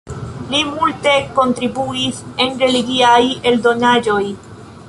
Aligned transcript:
Li 0.53 0.61
multe 0.69 1.13
kontribuis 1.35 2.23
en 2.47 2.59
religiaj 2.65 3.23
eldonaĵoj. 3.53 4.21